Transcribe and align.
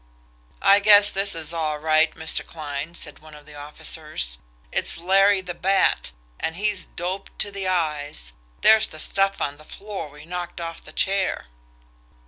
"I 0.63 0.79
guess 0.79 1.11
this 1.11 1.35
is 1.35 1.53
all 1.53 1.77
right, 1.77 2.11
Mr. 2.15 2.43
Kline," 2.43 2.95
said 2.95 3.19
one 3.19 3.35
of 3.35 3.45
the 3.45 3.53
officers. 3.53 4.39
"It's 4.71 4.97
Larry 4.97 5.41
the 5.41 5.53
Bat, 5.53 6.09
and 6.39 6.55
he's 6.55 6.85
doped 6.87 7.37
to 7.37 7.51
the 7.51 7.67
eyes. 7.67 8.33
There's 8.61 8.87
the 8.87 8.97
stuff 8.97 9.39
on 9.39 9.57
the 9.57 9.63
floor 9.63 10.09
we 10.09 10.25
knocked 10.25 10.59
off 10.59 10.81
the 10.81 10.91
chair." 10.91 11.45